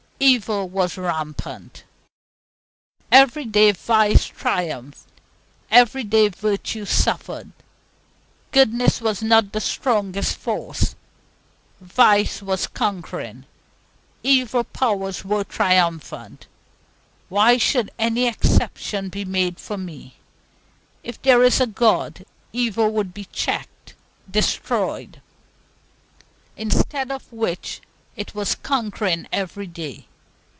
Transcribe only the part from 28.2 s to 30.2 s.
was conquering every day.